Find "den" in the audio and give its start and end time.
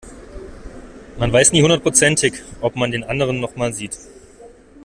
2.89-3.03